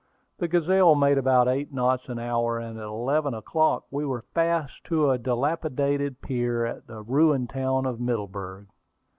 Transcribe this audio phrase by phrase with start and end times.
[0.39, 4.83] The Gazelle made about eight knots an hour, and at eleven o'clock we were fast
[4.85, 8.65] to a dilapidated pier at the ruined town of Middleburg.